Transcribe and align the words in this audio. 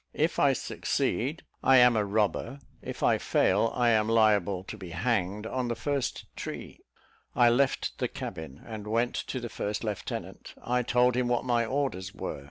If 0.15 0.39
I 0.39 0.53
succeed, 0.53 1.43
I 1.63 1.77
am 1.77 1.95
a 1.95 2.03
robber; 2.03 2.57
if 2.81 3.03
I 3.03 3.19
fail, 3.19 3.71
I 3.75 3.89
am 3.91 4.09
liable 4.09 4.63
to 4.63 4.75
be 4.75 4.89
hanged 4.89 5.45
on 5.45 5.67
the 5.67 5.75
first 5.75 6.25
tree." 6.35 6.79
I 7.35 7.49
left 7.51 7.99
the 7.99 8.07
cabin, 8.07 8.63
and 8.65 8.87
went 8.87 9.13
to 9.13 9.39
the 9.39 9.47
first 9.47 9.83
lieutenant. 9.83 10.55
I 10.63 10.81
told 10.81 11.15
him 11.15 11.27
what 11.27 11.45
my 11.45 11.67
orders 11.67 12.15
were. 12.15 12.39